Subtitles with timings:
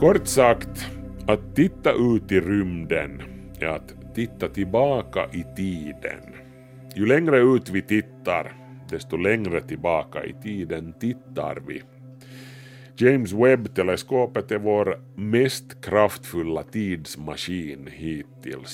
[0.00, 0.86] Kort sagt,
[1.26, 3.22] att titta ut i rymden
[3.60, 6.20] är att titta tillbaka i tiden.
[6.94, 8.52] Ju längre ut vi tittar,
[8.90, 11.82] desto längre tillbaka i tiden tittar vi.
[12.96, 18.72] James Webb-teleskopet är vår mest kraftfulla tidsmaskin hittills.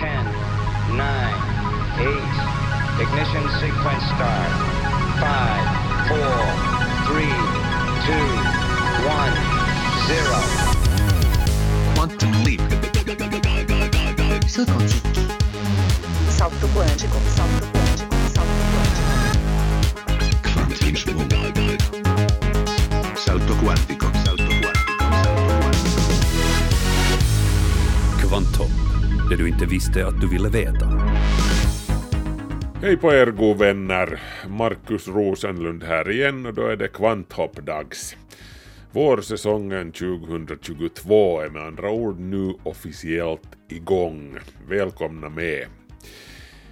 [0.00, 0.10] 10,
[0.92, 1.04] 9,
[2.00, 2.18] 8,
[3.02, 4.52] ignition sequence start,
[5.20, 5.28] 5,
[6.08, 6.18] 4,
[7.08, 7.58] 3,
[8.06, 8.37] 2,
[8.98, 9.14] 1, 0.
[11.94, 12.60] Quantum leap.
[16.38, 19.08] Salto quântico, salto quântico, salto quântico.
[23.16, 24.98] Salto quantico, salto quantico.
[28.20, 28.70] Kvanthopp,
[29.30, 30.86] det du inte visste att du ville veta.
[32.82, 38.16] Hej på er god vänner, Markus Rosenlund här igen och då är det kvanthopp-dags.
[38.92, 44.38] Vårsäsongen 2022 är med andra ord nu officiellt igång.
[44.68, 45.66] Välkomna med!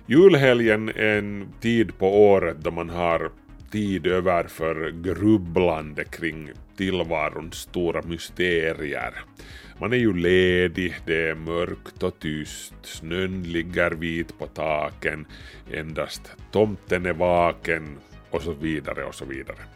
[0.07, 3.31] Julhelgen är en tid på året då man har
[3.71, 9.13] tid över för grubblande kring tillvarons stora mysterier.
[9.81, 15.27] Man är ju ledig, det är mörkt och tyst, snön ligger vit på taken,
[15.73, 17.99] endast tomten är vaken
[18.31, 19.76] och så vidare och så vidare.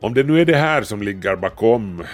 [0.00, 2.04] Om det nu är det här som ligger bakom,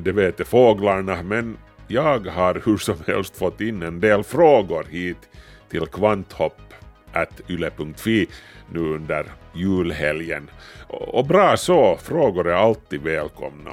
[0.00, 1.56] det vet fåglarna, men
[1.88, 5.28] jag har hur som helst fått in en del frågor hit
[5.70, 8.28] till kvanthopp.yle.fi
[8.72, 10.50] nu under julhelgen.
[10.88, 13.70] Och bra så, frågor är alltid välkomna.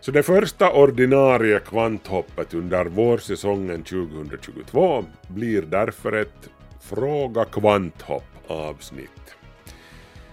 [0.00, 9.36] Så det första ordinarie kvanthoppet under vårsäsongen 2022 blir därför ett Fråga kvanthopp avsnitt.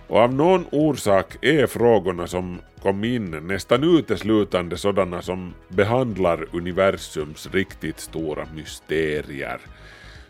[0.08, 7.50] Och av någon orsak är frågorna som kom in nästan uteslutande sådana som behandlar universums
[7.52, 9.60] riktigt stora mysterier.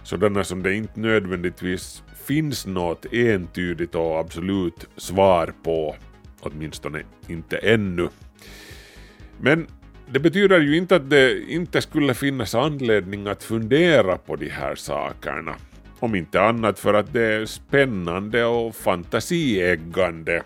[0.04, 5.96] Sådana som det inte nödvändigtvis finns något entydigt och absolut svar på,
[6.40, 8.10] åtminstone inte ännu.
[9.40, 9.68] Men
[10.10, 14.76] det betyder ju inte att det inte skulle finnas anledning att fundera på de här
[14.76, 15.56] sakerna.
[16.04, 20.44] Om inte annat för att det är spännande och fantasieggande.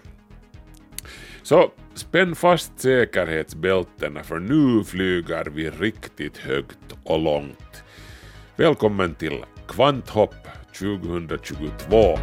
[1.44, 7.84] Så spänn fast säkerhetsbältena för nu flyger vi riktigt högt och långt.
[8.56, 10.36] Välkommen till Kvanthopp
[10.80, 12.18] 2022.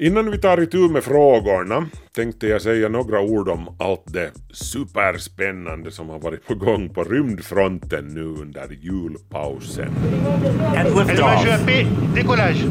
[0.00, 5.90] Innan vi tar itu med frågorna tänkte jag säga några ord om allt det superspännande
[5.90, 9.88] som har varit på gång på rymdfronten nu under julpausen.
[10.76, 11.46] And liftoff.
[12.14, 12.64] Décollage.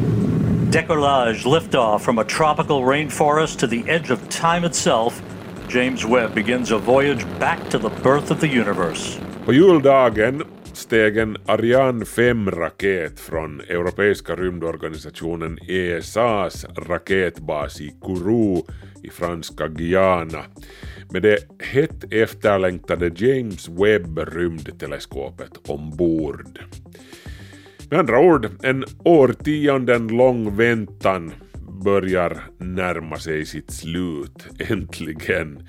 [0.71, 5.21] Decollage, liftoff from a tropical rainforest to the edge of time itself.
[5.69, 9.19] James Webb begins a voyage back to the birth of the universe.
[9.45, 10.43] På juldagen
[10.87, 18.65] steg en Ariane 5-raket från Europeiska rymdorganisationen ESAs raketbas i Kourou
[19.03, 20.43] i franska Guyana
[21.11, 26.59] med det hett efterlängtade James Webb-rymdteleskopet ombord.
[27.89, 31.33] Med andra ord, en årtionden lång väntan
[31.83, 35.67] börjar närma sig sitt slut, äntligen.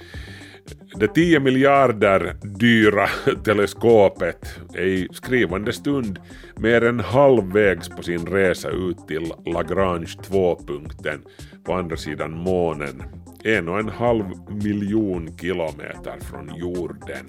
[1.00, 3.08] Det 10 miljarder dyra
[3.44, 6.18] teleskopet är i skrivande stund
[6.56, 11.22] mer än halvvägs på sin resa ut till Lagrange 2-punkten
[11.64, 13.02] på andra sidan månen,
[13.44, 17.26] en och en halv miljon kilometer från jorden.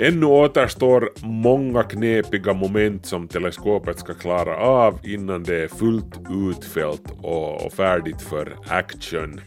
[0.00, 6.20] Ännu återstår många knepiga moment som teleskopet ska klara av innan det är fullt
[6.50, 9.40] utfällt och färdigt för action.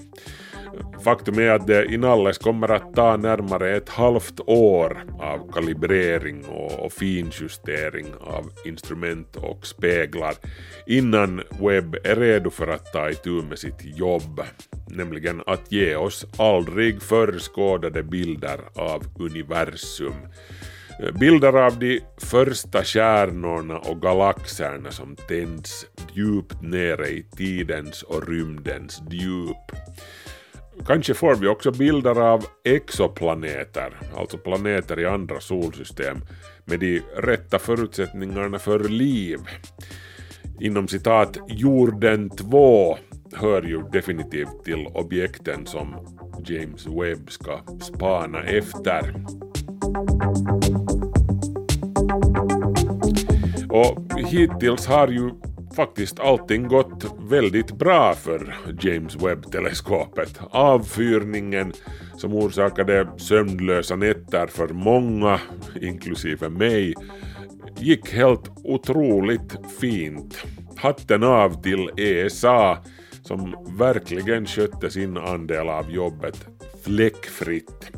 [1.03, 6.93] Faktum är att det inalles kommer att ta närmare ett halvt år av kalibrering och,
[6.93, 10.34] finjustering av instrument och speglar
[10.87, 14.41] innan Webb är redo för att ta itu med sitt jobb,
[14.87, 20.13] nämligen att ge oss aldrig förskådade bilder av universum.
[21.03, 28.28] Eh, bilder av de första stjärnorna och galaxerna som tänds djupt nere i tidens och
[28.28, 29.72] rymdens djup.
[30.87, 36.17] Kanske får vi också bilder av exoplaneter, alltså planeter i andra solsystem,
[36.66, 39.39] med de rätta förutsättningarna för liv.
[40.59, 42.97] Inom citat jorden 2
[43.33, 45.95] hör ju definitivt till objekten som
[46.45, 49.25] James Webb ska spana efter.
[53.69, 55.31] Och hittills har ju
[55.76, 60.40] faktiskt allting gått väldigt bra för James Webb-teleskopet.
[60.50, 61.73] Avfyrningen
[62.18, 65.40] som orsakade sömnlösa nätter för många,
[65.82, 66.94] inklusive mig,
[67.78, 70.44] gick helt otroligt fint.
[70.76, 72.78] Hatten av till ESA
[73.23, 76.47] som verkligen skötte sin andel av jobbet
[76.84, 77.91] fläckfritt.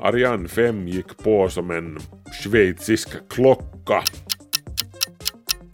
[0.00, 1.98] Ariane 5 gick på som en
[2.42, 4.02] schweizisk klocka.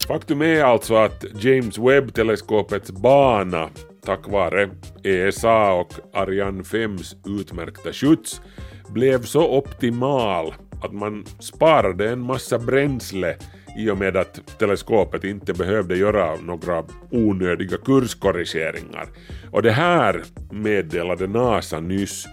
[0.07, 3.69] Faktum är alltså att James Webb-teleskopets bana
[4.05, 4.69] tack vare
[5.03, 8.41] ESA och Ariane 5s utmärkta skjuts
[8.89, 13.35] blev så optimal att man sparade en massa bränsle
[13.77, 19.07] i och med att teleskopet inte behövde göra några onödiga kurskorrigeringar.
[19.51, 22.27] Och det här meddelade NASA nyss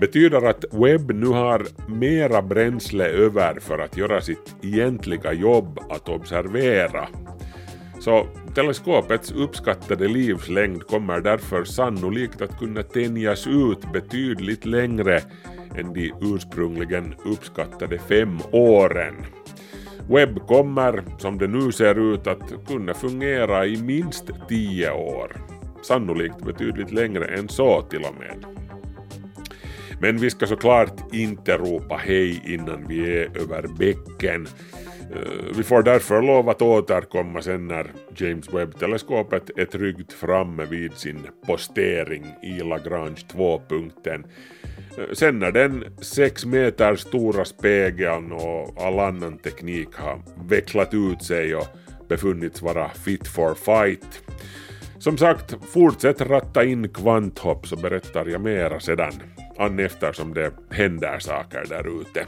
[0.00, 6.08] betyder att Webb nu har mera bränsle över för att göra sitt egentliga jobb att
[6.08, 7.08] observera.
[8.00, 15.20] Så teleskopets uppskattade livslängd kommer därför sannolikt att kunna tänjas ut betydligt längre
[15.76, 19.14] än de ursprungligen uppskattade fem åren.
[20.10, 25.36] Webb kommer, som det nu ser ut, att kunna fungera i minst tio år.
[25.82, 28.67] Sannolikt betydligt längre än så till och med.
[30.00, 34.48] Men vi ska såklart inte ropa hej innan vi är över bäcken.
[35.14, 40.92] Eh, vi får därför lov att återkomma sen när James Webb-teleskopet är tryggt framme vid
[40.92, 44.26] sin postering i Lagrange 2-punkten.
[44.98, 51.22] Eh, sen när den 6 meter stora spegeln och all annan teknik har vecklat ut
[51.22, 51.66] sig och
[52.08, 54.22] befunnits vara fit for fight.
[54.98, 59.12] Som sagt, fortsätt ratta in kvanthopp så berättar jag mera sedan,
[59.58, 62.26] an eftersom det händer saker där ute.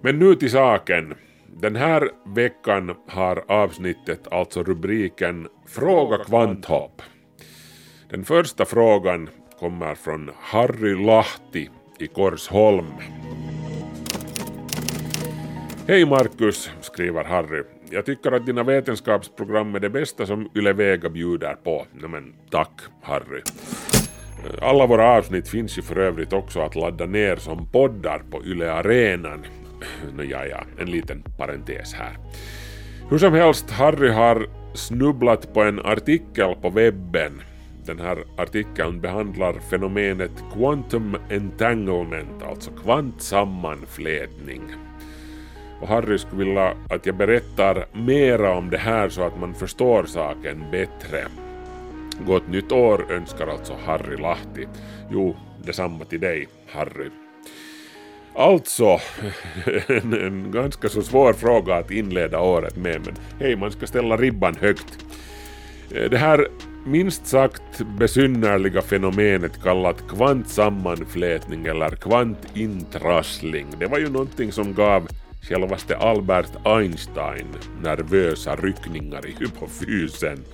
[0.00, 1.14] Men nu till saken.
[1.46, 7.02] Den här veckan har avsnittet alltså rubriken Fråga kvanthopp.
[8.10, 13.17] Den första frågan kommer från Harry Lahti i Korsholm.
[15.90, 17.62] Hej Marcus, skriver Harry.
[17.90, 21.86] Jag tycker att dina vetenskapsprogram är det bästa som Yle Vega bjuder på.
[21.92, 23.42] men tack Harry.
[24.44, 28.44] Eh, alla våra avsnitt finns ju för övrigt också att ladda ner som poddar på
[28.44, 29.44] Yle Arenan.
[29.44, 32.16] Eh, Nåja, ja, en liten parentes här.
[33.10, 37.40] Hur som helst, Harry har snubblat på en artikel på webben.
[37.86, 44.62] Den här artikeln behandlar fenomenet quantum entanglement, alltså kvantsammanflätning.
[45.80, 50.04] Och Harry skulle vilja att jag berättar mera om det här så att man förstår
[50.04, 51.24] saken bättre.
[52.26, 54.66] Gott nytt år önskar alltså Harry Lahti.
[55.10, 57.10] Jo, detsamma till dig, Harry.
[58.34, 58.84] Alltså,
[59.86, 64.16] en, en, ganska så svår fråga att inleda året med, men hej, man ska ställa
[64.16, 65.04] ribban högt.
[65.94, 66.48] Eh, det här
[66.86, 75.08] minst sagt besynnerliga fenomenet kallat kvantsammanflätning eller kvantintrassling, det var ju någonting som gav
[75.40, 77.46] självaste Albert Einstein
[77.82, 80.44] nervösa ryckningar i hypofysen.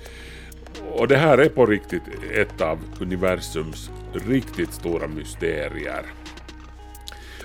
[0.93, 2.03] Och det här är på riktigt
[2.35, 6.05] ett av universums riktigt stora mysterier.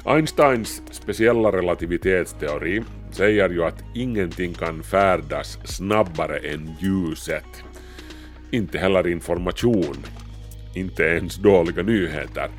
[0.05, 7.63] Einsteins speciella relativitetsteori säger ju att ingenting kan färdas snabbare än ljuset.
[8.51, 9.97] Inte heller information.
[10.75, 12.49] Inte ens dåliga nyheter.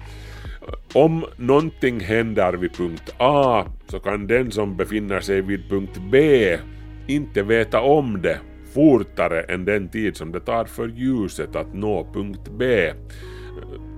[0.95, 6.59] Om någonting händer vid punkt A så kan den som befinner sig vid punkt B
[7.07, 8.39] inte veta om det
[8.75, 12.93] fortare än den tid som det tar för ljuset att nå punkt B.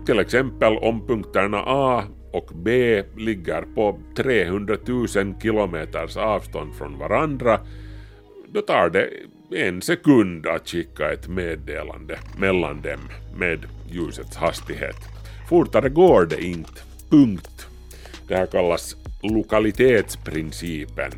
[0.06, 5.08] Till exempel om punkterna A och B ligger på 300 000
[5.42, 7.60] kilometers avstånd från varandra,
[8.48, 9.08] då tar det
[9.56, 13.00] en sekund att skicka ett meddelande mellan dem
[13.36, 15.11] med ljusets hastighet.
[15.52, 16.80] Fortare går det inte.
[17.10, 17.66] Punkt.
[18.28, 21.12] Det här kallas lokalitetsprincipen.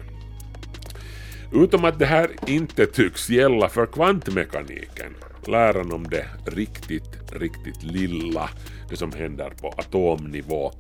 [1.52, 5.14] Utom att det här inte tycks gälla för kvantmekaniken,
[5.46, 8.50] läran om det riktigt, riktigt lilla,
[8.88, 10.72] det som händer på atomnivå.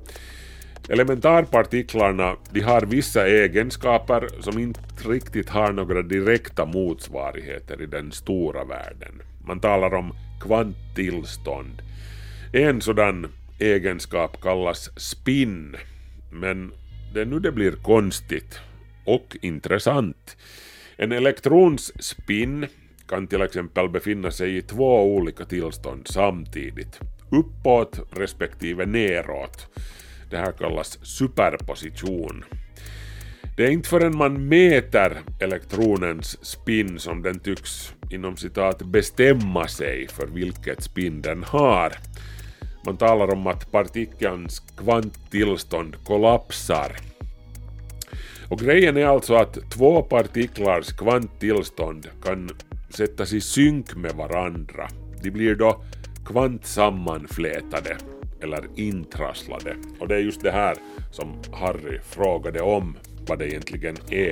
[0.88, 8.64] Elementarpartiklarna de har vissa egenskaper som inte riktigt har några direkta motsvarigheter i den stora
[8.64, 9.22] världen.
[9.46, 11.82] Man talar om kvanttillstånd.
[12.52, 13.26] En sådan
[13.64, 15.76] egenskap kallas spin,
[16.30, 16.72] men
[17.14, 18.60] det är nu det blir konstigt
[19.04, 20.36] och intressant.
[20.96, 22.66] En elektrons spin
[23.08, 29.66] kan till exempel befinna sig i två olika tillstånd samtidigt, uppåt respektive neråt.
[30.30, 32.44] Det här kallas superposition.
[33.56, 40.08] Det är inte förrän man mäter elektronens spin som den tycks inom citat bestämma sig
[40.08, 41.92] för vilket spin den har.
[42.86, 46.96] Man talar om att partikelns kvanttillstånd kollapsar.
[48.48, 52.50] Och grejen är alltså att två partiklars kvanttillstånd kan
[52.90, 54.88] sättas i synk med varandra.
[55.22, 55.82] De blir då
[56.26, 57.96] kvantsammanflätade
[58.42, 59.76] eller intrasslade.
[60.00, 60.76] Och det är just det här
[61.10, 64.30] som Harry frågade om vad det egentligen är.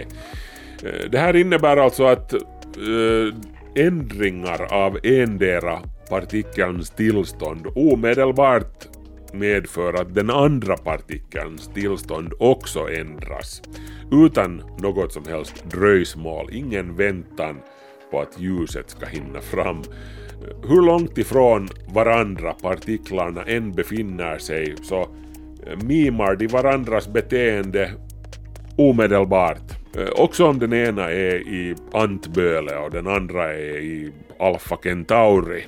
[0.82, 3.34] Eh, det här innebär alltså att äh,
[3.74, 5.78] ändringar av endera
[6.08, 8.88] partikelns tillstånd omedelbart
[9.32, 13.62] medför att den andra partikelns tillstånd också ändras
[14.12, 17.60] utan något som helst dröjsmål, ingen väntan
[18.10, 19.82] på att ljuset ska hinna fram.
[20.68, 25.08] Hur långt ifrån varandra partiklarna än befinner sig så
[25.82, 27.92] mimar de varandras beteende
[28.76, 29.62] omedelbart.
[30.16, 35.64] Också om den ena är i Antböle och den andra är i Alfa Centauri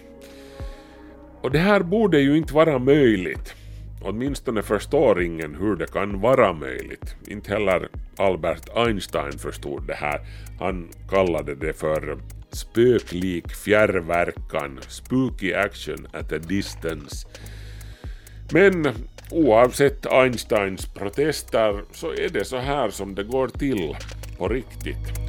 [1.44, 3.54] och det här borde ju inte vara möjligt.
[4.02, 7.16] Åtminstone förstår ingen hur det kan vara möjligt.
[7.26, 10.20] Inte heller Albert Einstein förstod det här.
[10.60, 12.18] Han kallade det för
[12.50, 17.28] spöklik fjärrverkan, spooky action at a distance.
[18.52, 18.88] Men
[19.30, 23.96] oavsett Einsteins protester så är det så här som det går till
[24.38, 25.23] på riktigt.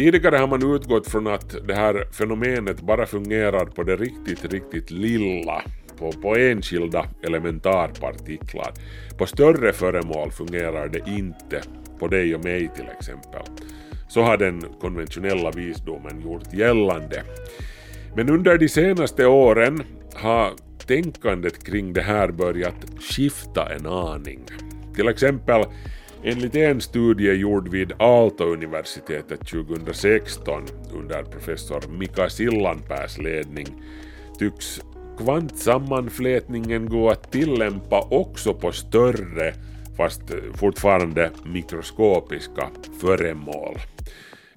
[0.00, 4.90] Tidigare har man utgått från att det här fenomenet bara fungerar på det riktigt, riktigt
[4.90, 5.62] lilla,
[5.98, 8.72] på, på enskilda elementarpartiklar.
[9.18, 11.62] På större föremål fungerar det inte,
[11.98, 13.42] på dig och mig till exempel.
[14.08, 17.22] Så har den konventionella visdomen gjort gällande.
[18.16, 19.82] Men under de senaste åren
[20.14, 20.50] har
[20.86, 24.40] tänkandet kring det här börjat skifta en aning.
[24.94, 25.64] Till exempel
[26.24, 30.62] Enligt en studie gjord vid Aalto-universitetet 2016
[30.92, 33.66] under professor Mika Sillanpääs ledning
[34.38, 34.80] tycks
[35.18, 39.54] kvantsammanflätningen gå att tillämpa också på större,
[39.96, 40.22] fast
[40.54, 43.78] fortfarande mikroskopiska föremål.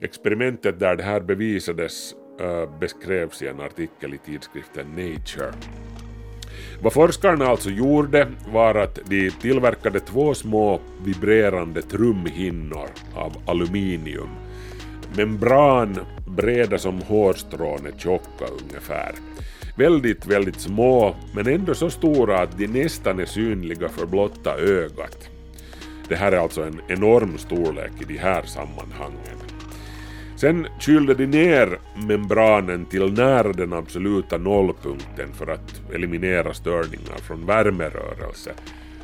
[0.02, 5.54] Experimentet där det här bevisades eh, beskrevs i en artikel i tidskriften Nature.
[6.84, 14.30] Vad forskarna alltså gjorde var att de tillverkade två små vibrerande trumhinnor av aluminium.
[15.18, 19.16] Membran breda som hårstrån är tjocka ungefär.
[19.78, 25.30] Väldigt, väldigt små, men ändå så stora att de nästan är synliga för blotta ögat.
[26.10, 29.53] Det här är alltså en enorm storlek i de här sammanhangen.
[30.36, 37.46] Sen kylde de ner membranen till nära den absoluta nollpunkten för att eliminera störningar från
[37.46, 38.52] värmerörelse.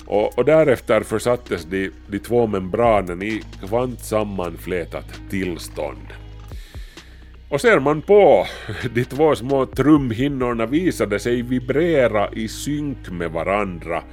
[0.05, 6.07] Och, och därefter försattes de, de två membranen i kvantsammanflätat tillstånd.
[7.49, 8.47] Och ser man på,
[8.93, 14.03] de två små trumhinnorna visade sig vibrera i synk med varandra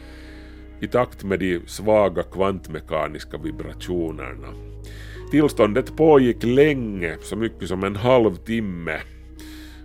[0.81, 4.49] i takt med de svaga kvantmekaniska vibrationerna.
[5.31, 9.01] Tillståndet pågick länge, så mycket som en halvtimme.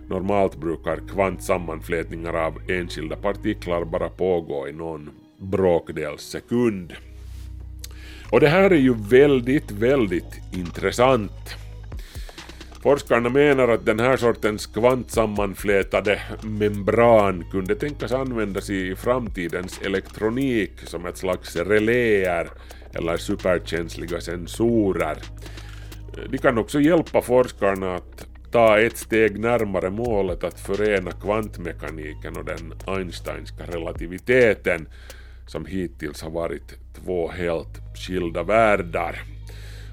[0.08, 6.92] Normalt brukar kvantsammanflätningar av enskilda partiklar bara pågå i någon bråkdels sekund.
[8.30, 11.56] Och det här är ju väldigt, väldigt intressant.
[12.82, 21.06] Forskarna menar att den här sortens kvantsammanflätade membran kunde tänkas användas i framtidens elektronik som
[21.06, 22.50] ett slags reläer
[22.94, 25.16] eller superkänsliga sensorer.
[26.30, 32.44] De kan också hjälpa forskarna att ta ett steg närmare målet att förena kvantmekaniken och
[32.44, 34.88] den Einsteinska relativiteten
[35.46, 39.22] som hittills har varit två helt skilda världar.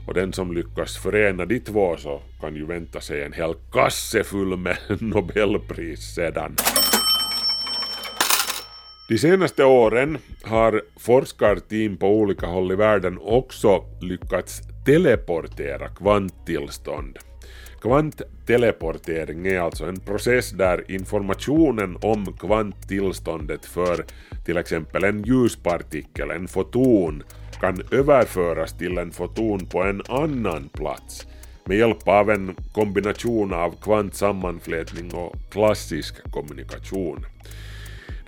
[0.08, 4.24] Och den som lyckas förena de två så kan ju vänta sig en hel kasse
[4.24, 6.56] full med Nobelpris sedan.
[9.10, 17.18] De senaste åren har forskarteam på olika håll i världen också lyckats teleportera kvanttillstånd.
[17.82, 24.06] Kvantteleportering är alltså en process där informationen om kvanttillståndet för
[24.46, 27.24] till exempel en ljuspartikel, en foton,
[27.62, 31.28] kan överföras till en foton på en annan plats
[31.66, 37.26] med hjälp av en kombination av kvantsammanflätning och klassisk kommunikation.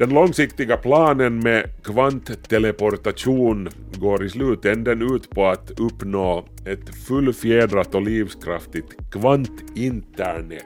[0.02, 8.02] Den långsiktiga planen med kvantteleportation går i slutänden ut på att uppnå ett fullfjädrat och
[8.02, 10.66] livskraftigt kvantinternet.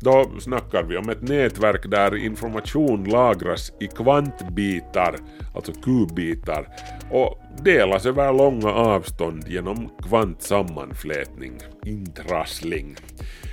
[0.00, 5.16] Då snackar vi om ett nätverk där information lagras i kvantbitar,
[5.54, 6.68] alltså kubbitar,
[7.10, 12.96] och delas över långa avstånd genom kvantsammanflätning, intrassling.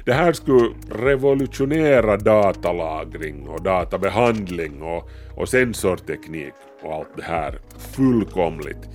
[0.05, 7.59] Det här skulle revolutionera datalagring och databehandling och, och sensorteknik och allt det här
[7.95, 8.89] fullkomligt.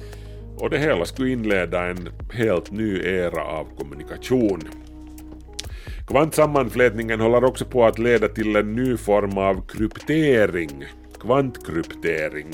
[0.56, 4.60] Och det hela skulle inleda en helt ny era av kommunikation.
[6.08, 10.84] Kvantsammanflätningen håller också på att leda till en ny form av kryptering,
[11.20, 12.46] kvantkryptering.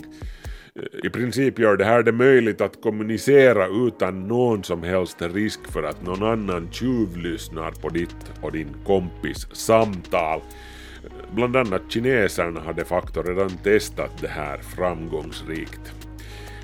[1.02, 5.83] I princip gör det här det möjligt att kommunicera utan någon som helst risk för
[5.83, 10.40] att någon annan tjuvlyssnar på ditt och din kompis samtal.
[11.35, 15.93] Bland annat kineserna har de facto redan testat det här framgångsrikt.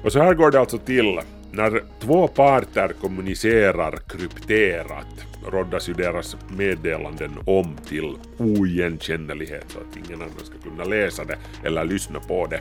[0.04, 1.20] Och så här går det alltså till
[1.52, 10.22] när två parter kommunicerar krypterat råddas ju deras meddelanden om till oigenkännlighet så att ingen
[10.22, 12.60] annan ska kunna läsa det eller lyssna på det.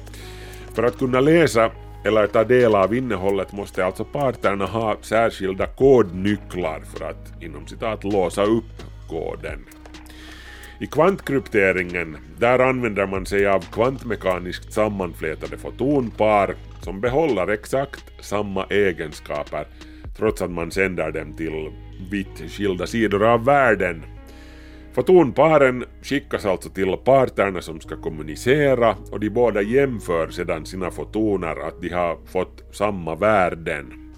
[0.80, 1.72] För att kunna läsa
[2.06, 8.04] eller ta del av innehållet måste alltså parterna ha särskilda kodnycklar för att inom citat
[8.04, 9.66] låsa upp koden.
[10.80, 19.68] I kvantkrypteringen, där använder man sig av kvantmekaniskt sammanflätade fotonpar som behåller exakt samma egenskaper
[20.18, 21.72] trots att man sänder dem till
[22.12, 24.04] vitt skilda sidor av världen.
[25.00, 31.68] Fotonparen skickas alltså till parterna som ska kommunicera och de båda jämför sedan sina fotoner
[31.68, 34.14] att de har fått samma värden.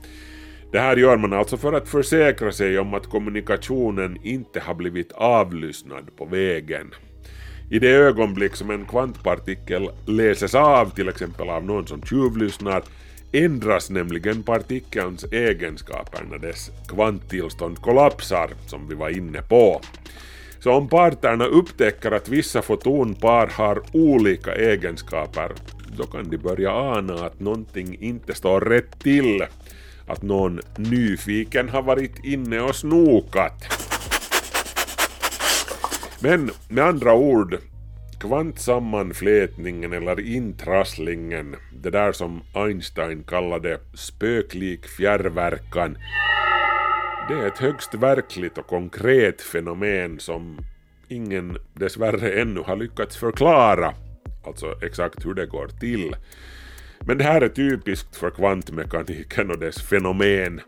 [0.71, 5.11] Det här gör man alltså för att försäkra sig om att kommunikationen inte har blivit
[5.11, 6.91] avlyssnad på vägen.
[7.69, 12.83] I det ögonblick som en kvantpartikel läses av till exempel av någon som tjuvlyssnar
[13.31, 19.81] ändras nämligen partikelns egenskaper när dess kvanttillstånd kollapsar, som vi var inne på.
[20.63, 25.51] Så om parterna upptäcker att vissa fotonpar har olika egenskaper,
[25.97, 29.45] då kan de börja ana att någonting inte står rätt till.
[30.07, 33.63] Att någon nyfiken har varit inne och snokat.
[36.19, 37.57] Men med andra ord,
[38.19, 45.97] kvantsammanflätningen eller intrasslingen, det där som Einstein kallade spöklik fjärrverkan,
[47.31, 50.57] det är ett högst verkligt och konkret fenomen som
[51.07, 53.93] ingen dessvärre ännu har lyckats förklara,
[54.45, 56.15] alltså exakt hur det går till.
[56.99, 60.61] Men det här är typiskt för kvantmekaniken och dess fenomen.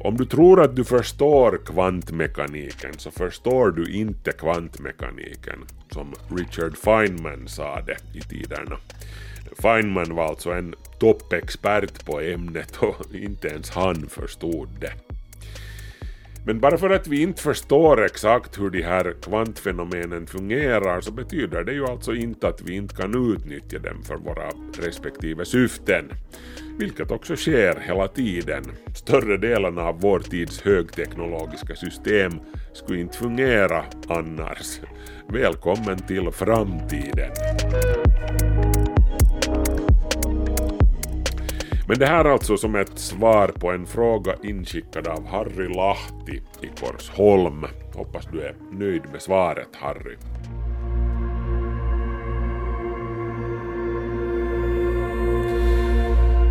[0.00, 7.48] Om du tror att du förstår kvantmekaniken så förstår du inte kvantmekaniken, som Richard Feynman
[7.48, 8.76] sa det i tiderna.
[9.62, 14.92] Feynman var alltså en toppexpert på ämnet och inte ens han förstod det.
[16.44, 21.64] Men bara för att vi inte förstår exakt hur de här kvantfenomenen fungerar så betyder
[21.64, 26.12] det ju alltså inte att vi inte kan utnyttja dem för våra respektive syften.
[26.78, 28.64] Vilket också sker hela tiden.
[28.94, 32.32] Större delen av vår tids högteknologiska system
[32.72, 34.80] skulle inte fungera annars.
[35.28, 37.30] Välkommen till framtiden.
[41.88, 46.42] Men det här är alltså som ett svar på en fråga inskickad av Harry Lahti
[46.60, 47.66] i Korsholm.
[47.94, 50.16] Hoppas du är nöjd med svaret Harry.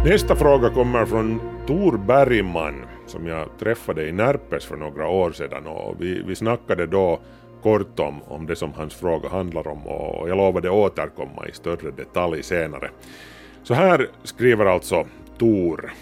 [0.06, 5.68] Nästa fråga kommer från Tor Bergman som jag träffade i Närpes för några år sedan
[5.68, 7.20] och vi, vi snackade då
[7.64, 11.92] kort om, om det som hans fråga handlar om och jag lovade återkomma i större
[11.92, 12.90] detalj senare.
[13.64, 15.06] Så här skriver alltså
[15.42, 15.94] Tor.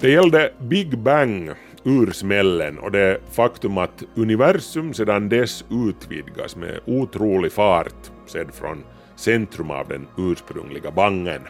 [0.00, 1.50] Det gällde Big Bang,
[1.84, 8.84] ursmällen och det faktum att universum sedan dess utvidgas med otrolig fart sedd från
[9.16, 11.40] centrum av den ursprungliga bangen.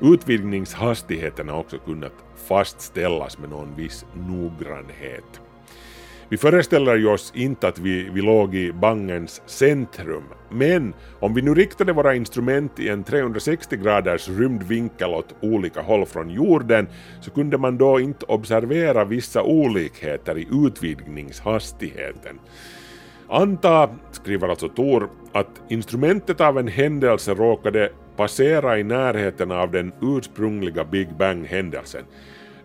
[0.00, 2.14] Utvidgningshastigheten har också kunnat
[2.48, 5.40] fastställas med någon viss noggrannhet.
[6.28, 11.54] Vi föreställer oss inte att vi, vi låg i bangens centrum, men om vi nu
[11.54, 16.88] riktade våra instrument i en 360 graders rymdvinkel åt olika håll från jorden
[17.20, 22.38] så kunde man då inte observera vissa olikheter i utvidgningshastigheten.
[23.28, 29.92] Anta, skriver alltså Tor, att instrumentet av en händelse råkade passera i närheten av den
[30.02, 32.04] ursprungliga Big Bang-händelsen.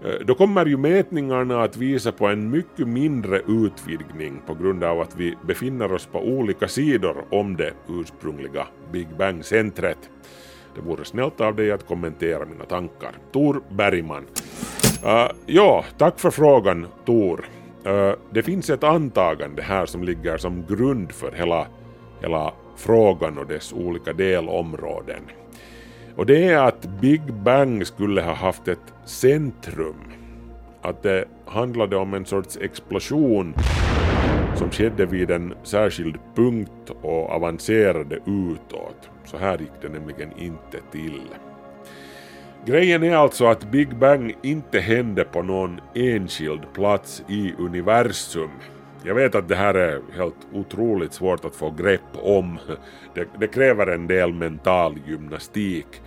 [0.03, 5.01] Eh, då kommer ju mätningarna att visa på en mycket mindre utvidgning på grund av
[5.01, 10.09] att vi befinner oss på olika sidor om det ursprungliga Big Bang-centret.
[10.75, 13.11] Det vore snällt av dig att kommentera mina tankar.
[13.31, 14.25] Tor Bergman.
[15.05, 17.45] Uh, ja, tack för frågan Tor.
[17.87, 21.67] Uh, det finns ett antagande här som ligger som grund för hela,
[22.21, 25.21] hela frågan och dess olika delområden.
[26.15, 29.95] Och det är att Big Bang skulle ha haft ett centrum.
[30.81, 33.53] Att det handlade om en sorts explosion
[34.55, 39.09] som skedde vid en särskild punkt och avancerade utåt.
[39.25, 41.21] Så här gick det nämligen inte till.
[42.65, 48.49] Grejen är alltså att Big Bang inte hände på någon enskild plats i universum.
[49.03, 52.59] Jag vet att det här är helt otroligt svårt att få grepp om.
[53.13, 56.01] Det, det, kräver en del mental gymnastik.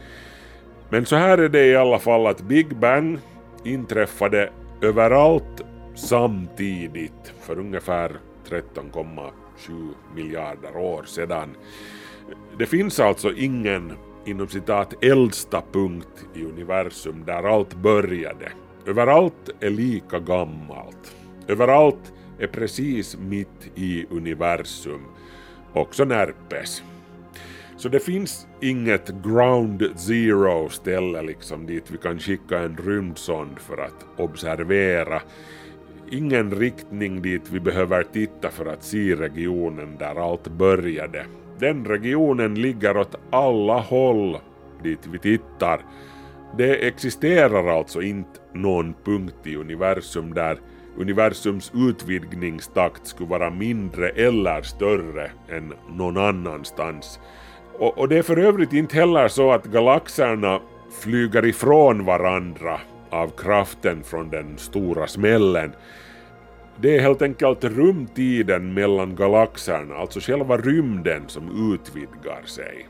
[0.91, 3.19] Men så här är det i alla fall att Big Bang
[3.65, 4.51] inträffade
[4.83, 5.63] överallt
[5.95, 8.13] samtidigt för ungefär
[8.49, 9.31] 13,7
[10.15, 11.57] miljarder år sedan.
[12.59, 13.93] Det finns alltså ingen
[14.25, 18.53] inom citat äldsta punkt i universum där allt började.
[18.87, 21.17] Överallt är lika gammalt.
[21.49, 25.01] Överallt är precis mitt i universum.
[25.73, 26.83] Också närpes.
[27.77, 33.77] Så det finns inget ground zero ställe liksom dit vi kan skicka en rymdsond för
[33.77, 35.23] att observera.
[36.11, 41.27] Ingen riktning dit vi behöver titta för att se regionen där allt började.
[41.59, 44.39] Den regionen ligger åt alla håll
[44.83, 45.81] dit vi tittar.
[46.59, 50.59] Det existerar alltså inte någon punkt i universum där
[50.99, 57.21] universums utvidgningstakt skulle vara mindre eller större än någon annanstans.
[57.79, 60.61] Och, och det är för övrigt inte heller så att galaxerna
[61.03, 62.81] flyger ifrån varandra
[63.11, 65.73] av kraften från den stora smällen.
[66.81, 72.89] Det är helt enkelt rumtiden mellan galaxerna, alltså själva rymden, som utvidgar sig.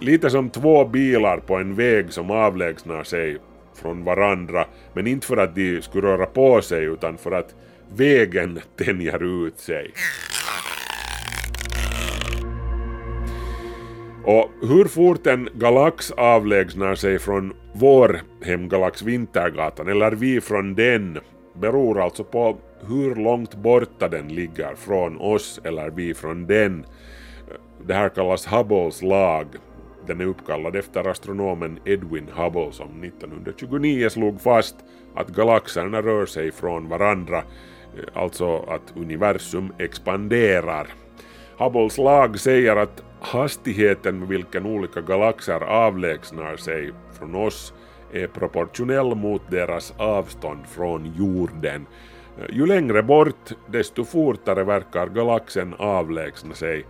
[0.00, 3.38] Lite som två bilar på en väg som avlägsnar sig
[3.74, 7.54] från varandra, men inte för att de skulle röra på sig utan för att
[7.94, 9.90] vägen tänjer ut sig.
[14.24, 21.18] Och hur fort en galax avlägsnar sig från vår hemgalax Vintergatan, eller vi från den,
[21.54, 26.86] beror alltså på hur långt borta den ligger från oss eller vi från den.
[27.86, 29.46] Det här kallas Hubbles lag.
[30.10, 34.76] Den är uppkallad efter astronomen Edwin Hubble som 1929 slog fast
[35.14, 40.86] att galaxerna rör sig från varandra, eh, alltså att universum expanderar.
[41.58, 47.74] Hubbles lag säger att hastigheten med vilken olika galaxer avlägsnar sig från oss
[48.12, 51.86] är proportionell mot deras avstånd från jorden.
[52.38, 56.84] Eh, ju längre bort, desto fortare verkar galaxen avlägsna sig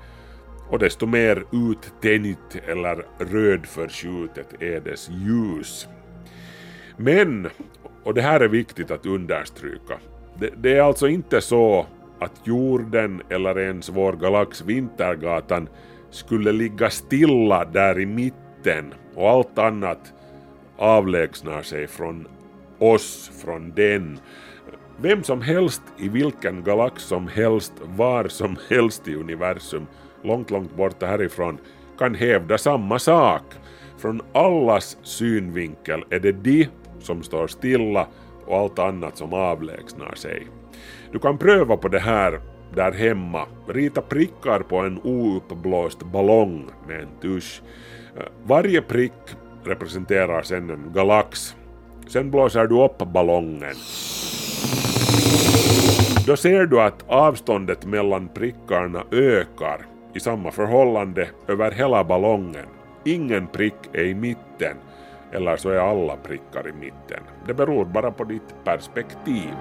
[0.71, 5.89] och desto mer uttänjt eller rödförskjutet är dess ljus.
[6.97, 7.49] Men,
[8.05, 9.99] och det här är viktigt att understryka,
[10.39, 11.87] det, det är alltså inte så
[12.19, 15.69] att jorden eller ens vår galax Vintergatan
[16.11, 20.13] skulle ligga stilla där i mitten och allt annat
[20.77, 22.29] avlägsnar sig från
[22.79, 24.19] oss, från den.
[24.97, 29.87] Vem som helst i vilken galax som helst, var som helst i universum,
[30.23, 31.59] långt, långt borta härifrån,
[31.99, 33.43] kan hävda samma sak.
[33.99, 38.07] Från allas synvinkel är det de som står stilla
[38.47, 40.47] och allt annat som avlägsnar sig.
[41.13, 42.41] Du kan pröva på det här
[42.75, 43.47] där hemma.
[43.69, 47.63] Rita prickar på en ouppblåst ballong med en tusch.
[48.17, 49.13] Eh, varje prick
[49.65, 51.57] representerar sedan en galax.
[52.09, 53.75] Sen blåser du upp ballongen.
[56.27, 62.67] Då ser du att avståndet mellan prickarna ökar i samma förhållande över hela ballongen.
[63.05, 64.77] Ingen prick är i mitten,
[65.33, 67.23] eller så är alla prickar i mitten.
[67.47, 69.55] Det beror bara på ditt perspektiv.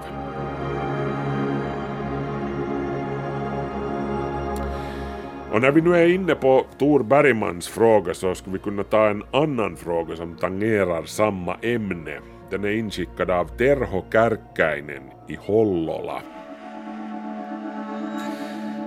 [5.52, 9.08] Och när vi nu är inne på Tor Bergmans fråga så skulle vi kunna ta
[9.08, 12.18] en annan fråga som tangerar samma ämne.
[12.50, 16.22] Den är inskickad av Terho Kärkkäinen i Hollola.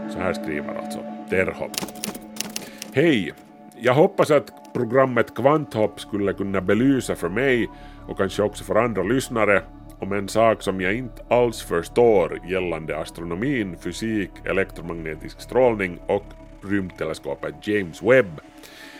[0.09, 0.99] Så här skriver alltså
[1.33, 1.69] Terho.
[2.93, 3.33] Hej!
[3.75, 7.69] Jag hoppas att programmet Kvanthopp skulle kunna belysa för mig
[8.07, 9.61] och kanske också för andra lyssnare
[9.99, 16.25] om en sak som jag inte alls förstår gällande astronomin, fysik, elektromagnetisk strålning och
[16.63, 18.41] rymdteleskopet James Webb.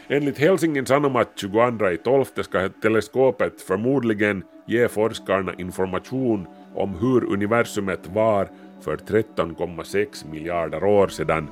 [0.08, 8.48] Enligt Helsingin Sanomat 22.12 ska teleskopet förmodligen ge forskarna information om hur universumet var
[8.82, 11.48] för 13,6 miljarder år sedan.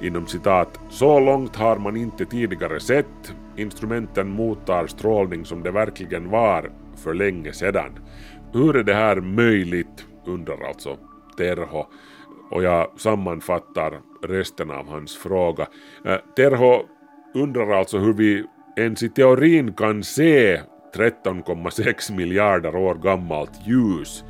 [0.00, 3.34] Inom citat, så långt har man inte tidigare sett.
[3.56, 7.98] Instrumenten mottar strålning som det verkligen var för länge sedan.
[8.52, 10.06] Hur är det här möjligt?
[10.26, 10.96] undrar alltså
[11.36, 11.86] Terho.
[12.50, 15.66] och jag sammanfattar resten av hans fråga.
[16.04, 16.82] Eh, Terho
[17.34, 18.44] undrar alltså hur vi
[18.76, 20.60] ens i teorin kan se
[20.94, 24.24] 13,6 miljarder år gammalt ljus,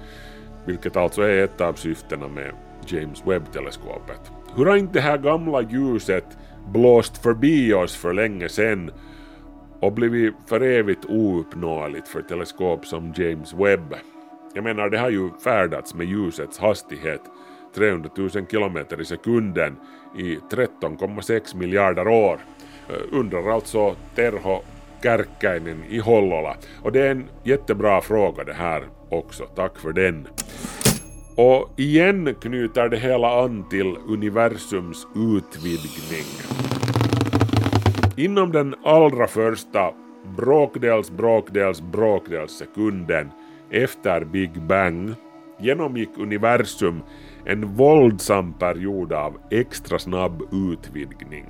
[0.66, 2.52] vilket alltså är ett av syftena med
[2.86, 4.37] James Webb-teleskopet.
[4.58, 6.24] Hur har inte det här gamla ljuset
[6.72, 8.90] blåst förbi oss för länge sedan
[9.80, 13.94] och blivit för evigt ouppnåeligt för teleskop som James Webb?
[14.54, 17.20] Jag menar, det har ju färdats med ljusets hastighet
[17.74, 19.76] 300 000 kilometer i sekunden
[20.18, 22.38] i 13,6 miljarder år.
[22.88, 24.60] Eh, undrar alltså Terho
[25.02, 26.56] Kärkkäinen i Hollola.
[26.82, 30.28] Och det är en jättebra fråga det här också, tack för den.
[31.38, 36.26] Och igen knyter det hela an till universums utvidgning.
[38.16, 39.92] Inom den allra första
[40.36, 43.30] bråkdels bråkdels bråkdels sekunden
[43.70, 45.14] efter Big Bang
[45.60, 47.02] genomgick universum
[47.44, 51.46] en våldsam period av extra snabb utvidgning.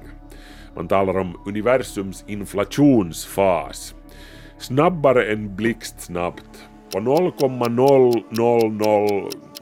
[0.77, 3.95] Man talar om universums inflationsfas.
[4.59, 6.69] Snabbare än blixtsnabbt.
[6.93, 7.79] På 0,000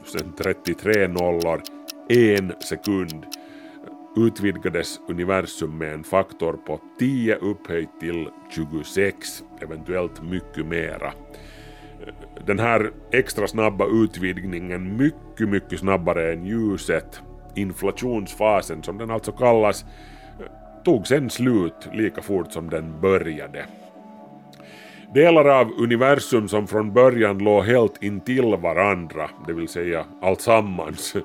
[0.07, 1.61] sen 33 nollor
[2.09, 3.25] en sekund
[4.17, 11.13] utvidgades universum med en faktor på 10 upphöjt till 26, eventuellt mycket mera.
[12.45, 17.21] Den här extra snabba utvidgningen, mycket, mycket snabbare än ljuset,
[17.55, 19.85] inflationsfasen som den alltså kallas,
[20.85, 23.65] tog sen slut lika fort som den började.
[25.13, 31.23] Delar av universum som från början låg helt intill varandra, det vill säga alltsammans, eh,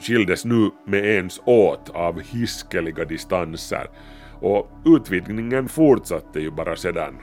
[0.00, 3.86] skildes nu med ens åt av hiskeliga distanser
[4.40, 7.14] och utvidgningen fortsatte ju bara sedan.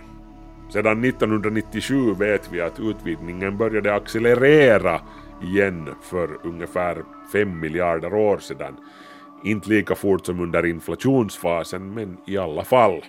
[0.73, 5.01] Sedan 1997 vet vi att utvidgningen började accelerera
[5.43, 8.77] igen för ungefär 5 miljarder år sedan
[9.43, 13.01] inte lika fort som under inflationsfasen, men i alla fall.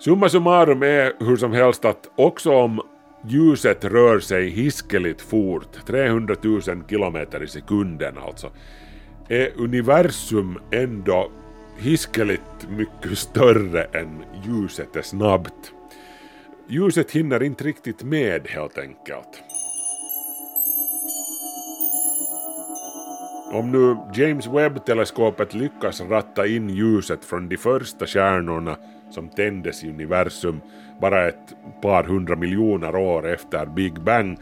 [0.00, 2.80] Summa summarum är hur som helst att också om
[3.26, 8.50] ljuset rör sig hiskeligt fort, 300 000 kilometer i sekunden alltså,
[9.28, 11.30] är universum ändå
[11.78, 15.72] hiskeligt mycket större än ljuset är snabbt.
[16.68, 19.42] Ljuset hinner inte riktigt med helt enkelt.
[23.52, 28.76] Om nu James Webb-teleskopet lyckas ratta in ljuset från de första stjärnorna
[29.10, 30.60] som tändes i universum
[31.00, 34.38] bara ett par hundra miljoner år efter Big Bang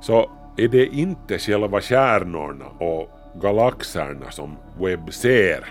[0.00, 3.10] så är det inte själva stjärnorna och
[3.42, 5.64] galaxerna som Webb ser.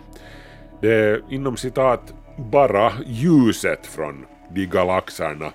[0.81, 5.51] Det är inom citat bara ljuset från de galaxerna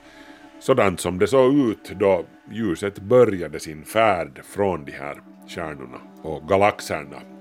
[0.61, 5.17] sådant som det såg ut då ljuset började sin färd från de här
[5.49, 7.36] stjärnorna och galaxerna.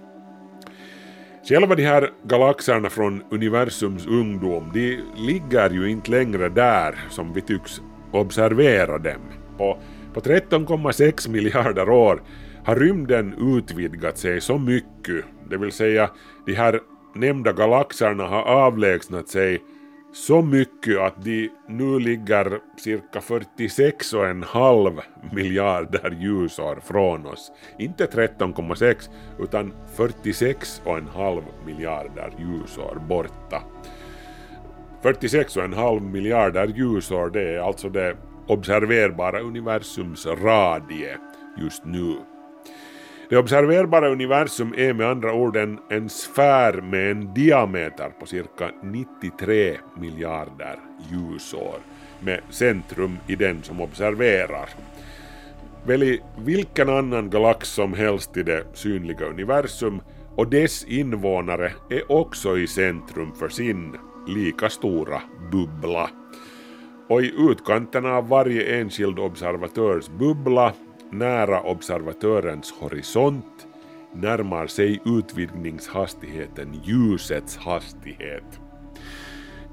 [1.50, 7.42] Själva de här galaxerna från universums ungdom, de ligger ju inte längre där som vi
[7.42, 7.82] tycks
[8.12, 9.22] observera dem.
[9.58, 9.78] På,
[10.14, 12.24] på 13,6 miljarder år
[12.64, 16.10] har rymden utvidgat sig så mycket, det vill säga
[16.46, 16.80] de här
[17.16, 19.62] nämnda galaxerna har avlägsnat sig
[20.16, 25.02] så mycket att de nu ligger cirka 46,5
[25.32, 27.52] miljarder ljusår från oss.
[27.80, 33.62] Inte 13,6 utan 46,5 miljarder ljusår borta.
[35.02, 41.18] 46,5 miljarder ljusår det är alltså det observerbara universums radie
[41.58, 42.16] just nu.
[43.30, 48.72] Det observerbara universum är med andra ord en, en sfär med en diameter på cirka
[48.84, 50.80] 93 miljarder
[51.12, 51.80] ljusår
[52.20, 54.70] med centrum i den som observerar.
[55.86, 60.02] Välj vilken annan galax som helst i det synliga universum
[60.36, 66.10] och dess invånare är också i centrum för sin lika stora bubbla.
[67.10, 70.74] Och i utkanten av varje enskild observatörs bubbla
[71.20, 73.68] nära observatörens horisont
[74.14, 78.60] närmar sig utvidgningshastigheten ljusets hastighet.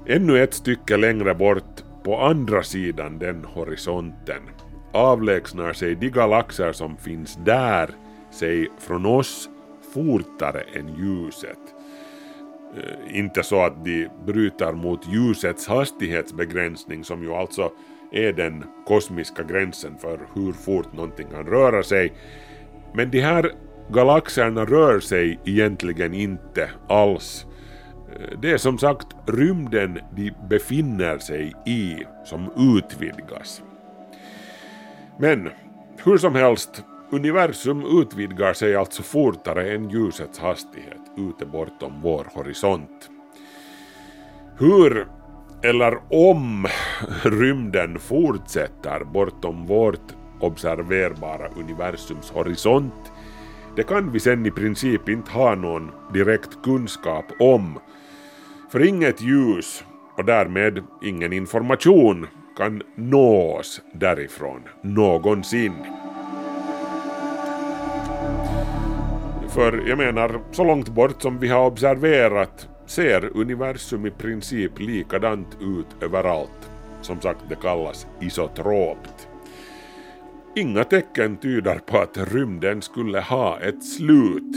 [0.07, 4.41] Ännu ett stycke längre bort, på andra sidan den horisonten,
[4.91, 7.89] avlägsnar sig de galaxer som finns där
[8.31, 9.49] sig från oss
[9.93, 11.59] fortare än ljuset.
[12.77, 17.71] Eh, inte så att de bryter mot ljusets hastighetsbegränsning som ju alltså
[18.13, 22.13] är den kosmiska gränsen för hur fort någonting kan röra sig.
[22.93, 23.51] Men de här
[23.89, 27.45] galaxerna rör sig egentligen inte alls.
[28.41, 33.61] Det är som sagt rymden de befinner sig i som utvidgas.
[35.19, 35.49] Men
[36.03, 43.09] hur som helst, universum utvidgar sig alltså fortare än ljusets hastighet ute bortom vår horisont.
[44.57, 45.07] Hur
[45.63, 46.67] eller om
[47.23, 53.11] rymden fortsätter bortom vårt observerbara universums horisont,
[53.75, 57.79] det kan vi sen i princip inte ha någon direkt kunskap om.
[58.71, 59.83] För inget ljus
[60.17, 65.73] och därmed ingen information kan nå oss därifrån någonsin.
[69.49, 75.57] För jag menar, så långt bort som vi har observerat ser universum i princip likadant
[75.61, 76.69] ut överallt.
[77.01, 79.27] Som sagt, det kallas isotropt.
[80.55, 84.55] Inga tecken tyder på att rymden skulle ha ett slut.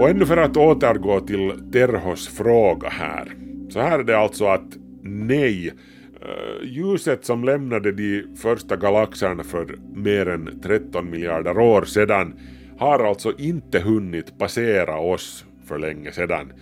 [0.00, 3.32] Och ännu för att återgå till Terhos fråga här.
[3.68, 5.72] Så här är det alltså att nej,
[6.20, 12.34] eh, ljuset som lämnade de första galaxerna för mer än 13 miljarder år sedan
[12.78, 16.52] har alltså inte hunnit passera oss för länge sedan.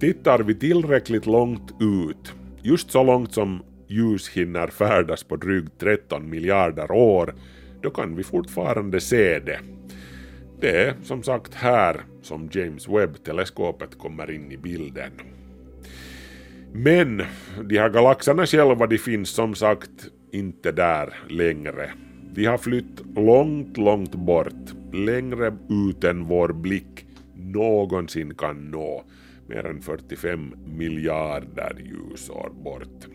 [0.00, 6.30] Tittar vi tillräckligt långt ut, just så långt som ljus hinner färdas på drygt 13
[6.30, 7.34] miljarder år,
[7.82, 9.58] då kan vi fortfarande se det.
[10.60, 15.10] Det är som sagt här som James Webb-teleskopet kommer in i bilden.
[16.72, 17.22] Men
[17.64, 21.90] de här galaxerna själva de finns som sagt inte där längre.
[22.34, 29.04] De har flytt långt, långt bort, längre ut än vår blick någonsin kan nå,
[29.46, 33.06] mer än 45 miljarder ljusår bort.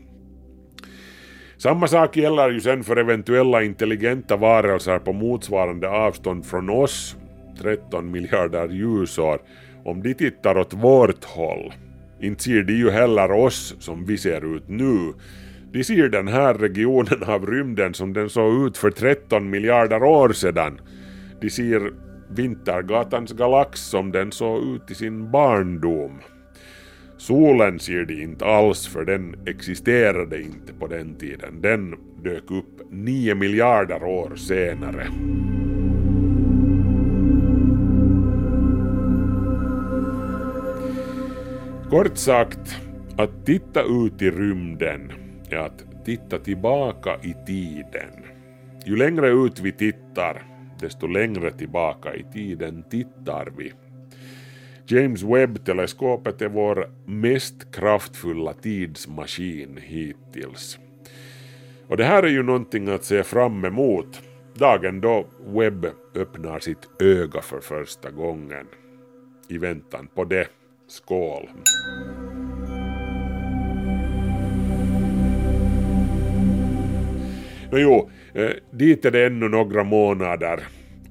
[1.58, 7.16] Samma sak gäller ju sen för eventuella intelligenta varelser på motsvarande avstånd från oss,
[7.62, 9.42] 13 miljarder ljusår,
[9.84, 11.74] om de tittar åt vårt håll.
[12.22, 15.14] Inte ser de ju heller oss som vi ser ut nu.
[15.72, 20.30] De ser den här regionen av rymden som den såg ut för 13 miljarder år
[20.30, 20.82] sedan.
[21.42, 21.94] De ser
[22.30, 26.20] Vintergatans galax som den såg ut i sin barndom.
[27.18, 31.62] Solen ser de inte alls för den existerade inte på den tiden.
[31.62, 35.08] Den dök upp 9 miljarder år senare.
[41.90, 42.82] Kort sagt,
[43.18, 45.12] att titta ut i rymden
[45.50, 48.12] är att titta tillbaka i tiden.
[48.86, 50.44] Ju längre ut vi tittar,
[50.80, 53.74] desto längre tillbaka i tiden tittar vi.
[54.88, 60.80] James Webb-teleskopet är vår mest kraftfulla tidsmaskin hittills.
[61.88, 64.22] Och det här är ju någonting att se fram emot,
[64.54, 68.66] dagen då Webb öppnar sitt öga för första gången.
[69.50, 70.48] I väntan på det,
[70.88, 71.50] skål!
[77.72, 80.60] Nå jo, eh, dit är det ännu några månader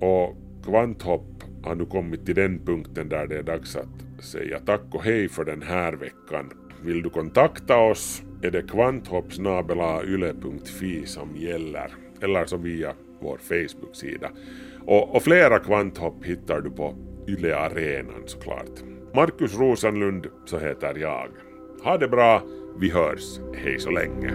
[0.00, 4.83] och kvanthopp har nu kommit till den punkten där det är dags att säga tack
[4.90, 6.50] och hej för den här veckan.
[6.83, 11.90] Vill du kontakta oss är det kvanthoppsnabelayle.fi som gäller,
[12.22, 14.31] eller så via vår Facebook-sida.
[14.87, 16.94] Och, och flera kvanthopp hittar du på
[17.28, 18.81] Yle Arenan såklart.
[19.14, 21.28] Markus Rosenlund så heter jag.
[21.85, 22.42] Ha det bra,
[22.81, 24.35] vi hörs, hej så länge.